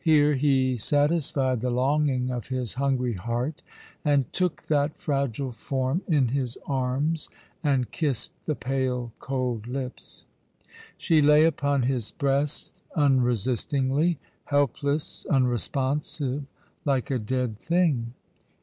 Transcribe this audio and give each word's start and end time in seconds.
Here 0.00 0.32
he 0.32 0.78
satisfied 0.78 1.60
the 1.60 1.68
longing 1.68 2.30
of 2.30 2.48
his 2.48 2.72
hungry 2.72 3.12
heart, 3.12 3.60
and 4.02 4.32
took 4.32 4.62
that 4.68 4.96
fragile 4.96 5.52
form 5.52 6.00
in 6.08 6.28
his 6.28 6.56
arms, 6.66 7.28
and 7.62 7.90
kissed 7.90 8.32
the 8.46 8.54
pale 8.54 9.12
cold 9.18 9.66
lips. 9.66 10.24
She 10.96 11.20
lay 11.20 11.44
upon 11.44 11.82
his 11.82 12.12
breast 12.12 12.80
unresistingly; 12.96 14.18
helpless, 14.46 15.26
unresponsive, 15.28 16.44
like 16.86 17.10
a 17.10 17.18
dead 17.18 17.58
thing. 17.58 18.14